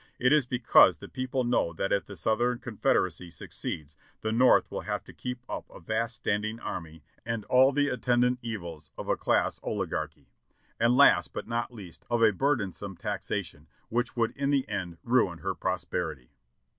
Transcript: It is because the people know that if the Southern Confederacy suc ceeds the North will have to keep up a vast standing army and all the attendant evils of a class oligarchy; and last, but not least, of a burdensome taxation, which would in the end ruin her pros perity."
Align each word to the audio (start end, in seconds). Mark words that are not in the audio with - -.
It 0.17 0.33
is 0.33 0.47
because 0.47 0.97
the 0.97 1.07
people 1.07 1.43
know 1.43 1.73
that 1.73 1.91
if 1.93 2.07
the 2.07 2.15
Southern 2.15 2.57
Confederacy 2.57 3.29
suc 3.29 3.49
ceeds 3.51 3.95
the 4.21 4.31
North 4.31 4.71
will 4.71 4.81
have 4.81 5.03
to 5.03 5.13
keep 5.13 5.43
up 5.47 5.69
a 5.69 5.79
vast 5.79 6.15
standing 6.15 6.59
army 6.59 7.03
and 7.23 7.45
all 7.45 7.71
the 7.71 7.87
attendant 7.89 8.39
evils 8.41 8.89
of 8.97 9.07
a 9.07 9.15
class 9.15 9.59
oligarchy; 9.61 10.31
and 10.79 10.97
last, 10.97 11.33
but 11.33 11.47
not 11.47 11.71
least, 11.71 12.03
of 12.09 12.23
a 12.23 12.33
burdensome 12.33 12.97
taxation, 12.97 13.67
which 13.89 14.15
would 14.15 14.31
in 14.35 14.49
the 14.49 14.67
end 14.67 14.97
ruin 15.03 15.37
her 15.37 15.53
pros 15.53 15.85
perity." 15.85 16.31